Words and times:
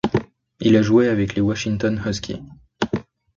Il 0.61 0.75
a 0.77 0.81
joué 0.81 1.09
avec 1.09 1.35
les 1.35 1.43
Washington 1.43 2.01
Huskies. 2.03 2.41